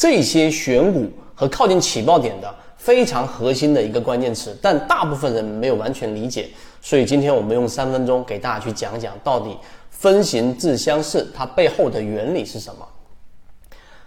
[0.00, 6.48] 这些选股和靠近起爆点的非常核心的一个关键词，但大部分人没有完全理解。
[6.80, 9.54] 所以今天我们用三分钟给大家去讲讲，到底
[9.90, 12.88] 分形自相似它背后的原理是什么。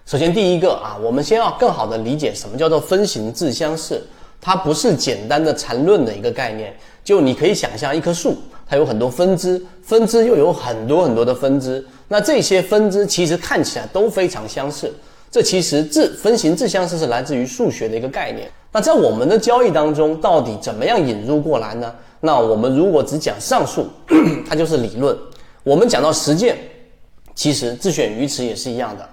[0.07, 4.03] 首先，第一个啊，我们先要更好的理解什么叫做分形自相似，
[4.41, 6.75] 它不是简单的缠论的一个概念。
[7.03, 8.35] 就你可以想象一棵树，
[8.65, 14.91] 它有很多分支，分支又有很多很多的分支，那这些分支其实看起来都非常相似。
[15.33, 18.47] 这其实自分形自相似是来自于数学的一个概念。
[18.71, 21.91] 那在我们的交易当中，到底怎么样引入过来呢？
[22.19, 23.87] 那我们如果只讲上述，
[24.47, 25.11] 它就是理论；
[25.63, 26.55] 我们讲到实践，
[27.33, 29.09] 其实自选鱼池也是一样的。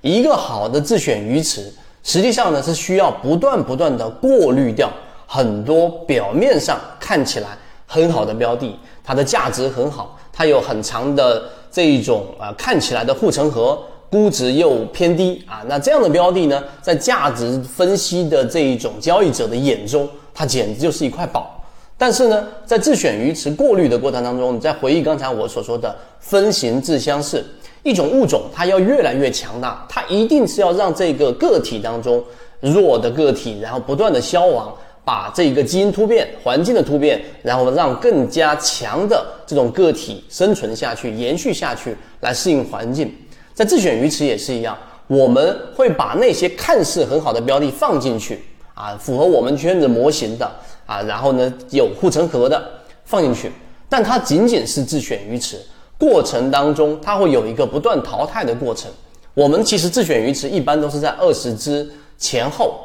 [0.00, 1.72] 一个好的自选鱼池，
[2.04, 4.88] 实际上呢是需要不断不断的过滤掉
[5.26, 7.48] 很多表面上看起来
[7.84, 13.82] 很好的标的，它的价值很好，它有很长的这一种啊看起来的护城河，
[14.14, 21.60] 估值又偏低啊，那这样的标的呢，在价值分析的这一种交易者的眼中，它简直就是一块宝。
[21.98, 27.44] 但是呢，在自选鱼池过滤的过程当中，你再回忆刚才我所说的分形自相似。
[27.82, 32.22] 一种物种，它要越来越强大，它一定是要让这个个体当中
[32.60, 34.72] 弱的个体，然后不断的消亡，
[35.04, 43.12] 把这个基因突变、环境的突变，然后让更加强的这种个体生存下去、延续下去，来适应环境。
[43.54, 50.50] 在自选鱼池也是一样，我们会把那些看似很好的标的放进去啊，符合我们圈子模型的
[50.84, 52.62] 啊，然后呢有护城河的
[53.04, 53.52] 放进去，
[53.88, 55.56] 但它仅仅是自选鱼池。
[55.96, 58.90] 过程当中，它会有一个不断淘汰的过程。
[59.32, 61.88] 我们其实自选鱼池一般都是在二十只
[62.18, 62.80] 前后，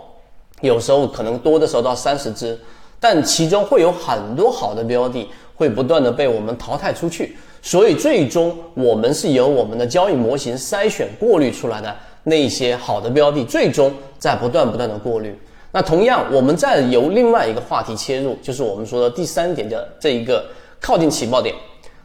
[0.61, 2.57] 有时候可能多的时候到三十只，
[2.99, 7.35] 但其中会有很多好的标的会不断的被我们淘汰出去。
[7.61, 15.37] 所以最终我们是由我们的交易模型筛选过滤出来的那些好的标的，最终在不断不断的过滤。
[15.71, 20.45] 那同样，我们再由另外一个话题切入，就是我们说的第三点的这一个
[20.79, 21.53] 靠近起爆点。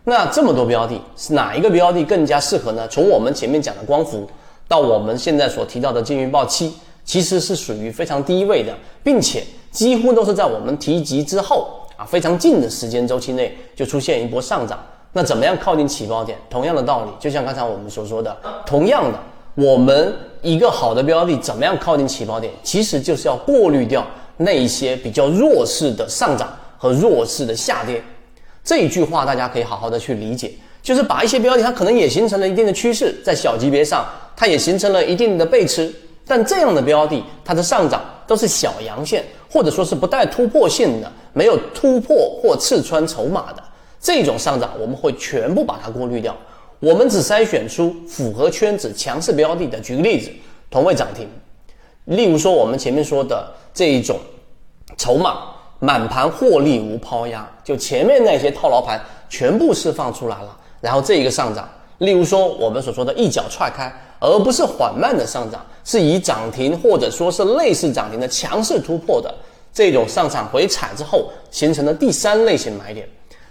[0.05, 2.87] 那这么多标的，是哪一个标的更加适合呢？
[2.89, 4.29] 从我们前面讲的光伏，
[4.69, 6.75] 到我们现在所提到的金鱼报七，
[7.05, 9.43] 其实是属于非常低位的，并且
[9.75, 14.79] 几乎都是在我们提及之后啊，非常近的时间周期内就出现一波上涨。
[15.12, 16.39] 那怎么样靠近起爆点？
[16.49, 19.19] 同样的道理，就像刚才我们所说的，同样的，
[19.57, 20.12] 我们
[20.43, 22.53] 一个好的标的怎么样靠近起爆点？
[22.62, 28.03] 其实就是要过滤掉那一些比较弱势的上涨和弱势的下跌。
[28.62, 30.53] 这一句话大家可以好好的去理解，
[30.83, 34.06] 就是把一些标的，它可能也形成了一定的趋势，在小级别上，
[34.37, 35.93] 它也形成了一定的背驰，
[36.27, 39.25] 但这样的标的，它的上涨都是小阳线，
[39.55, 43.63] 或者说是不带突破性的，没有突破或刺穿筹码的
[44.01, 46.37] 这种上涨，我们会全部把它过滤掉，
[46.81, 49.79] 我们只筛选出符合圈子强势标的的。
[49.79, 50.29] 举个例子，
[50.69, 51.29] 同位涨停，
[52.07, 54.19] 例如说我们前面说的这一种
[54.99, 55.51] 筹码。
[55.81, 58.99] 满盘获利无抛压，就前面那些套牢盘
[59.29, 69.35] 全部释放出来了，然后这一个上涨，例如说我们所说的一脚踹开，而不是缓慢的上涨，是以涨停或者说是类似涨停的强势突破的
[69.75, 73.07] 这种上场回踩之后形成的第三类型买点，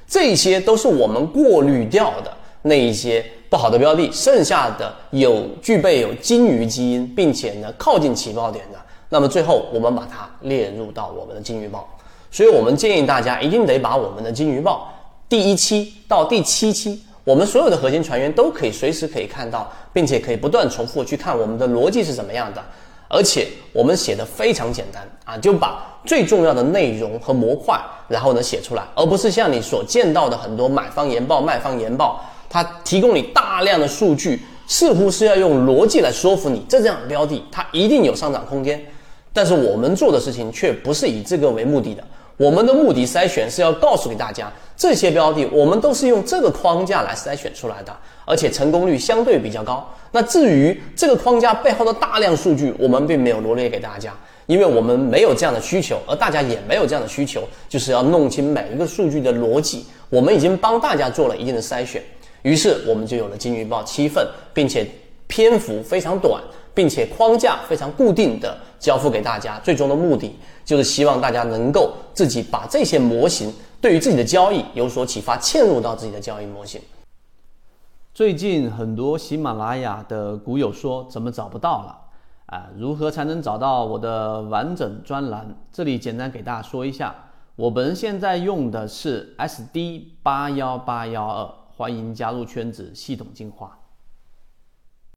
[0.07, 8.79] 这些都是我们过滤掉的那一些不好的标的，剩下的有具备有金鱼基因，并且呢靠近起爆点的，
[9.09, 11.87] 那么最后我们把它列入到我们的金鱼报。
[12.31, 14.91] 所以我们建议大家一定得把我们的金鱼报
[15.27, 22.63] 第一期到第七期，我们所有的核心船员都可以随时可以看到，并且可以不断重复去看我们的逻辑是怎么样的。
[23.07, 38.83] 而且我们写的非常简单啊，就把最重要的内容和模块，然后呢写出来，而不是像你所见到的很多买方研报、卖方研报，它提供你大量的数据，似乎是要用逻辑来说服你，这这样标的它一定有上涨空间。
[39.31, 42.03] 但是我们做的事情却不是以这个为目的的。
[42.37, 47.95] 我们的目的筛选是要告诉给大家，这些标的我们都是用这个框架来筛选出来的，
[48.25, 49.87] 而且成功率相对比较高。
[50.11, 54.13] 那至于这个框架背后的大量数据，我们并没有罗列给大家，
[54.45, 59.85] 因为我们没有这样的需求，而大家也没有这样的需求，就是要弄清每一个数据的逻辑。
[60.09, 62.03] 我们已经帮大家做了一定的筛选，
[62.41, 64.85] 于是我们就有了金鱼报七份，并且
[65.27, 66.41] 篇幅非常短。
[66.75, 70.35] 并且框架非常固定的交付给大家，最终的目的
[70.65, 73.53] 就是希望大家能够自己把这些模型
[73.83, 76.79] 对于自己的交易有所启发，嵌入到自己的交易模型。
[78.13, 81.99] 最近很多喜马拉雅的股友说怎么找不到了
[82.45, 82.69] 啊？
[82.77, 85.53] 如何才能找到我的完整专栏？
[85.69, 87.13] 这里简单给大家说一下，
[87.57, 93.77] 我们现在用的是 SD 八幺八幺二，欢迎加入圈子，系统进化。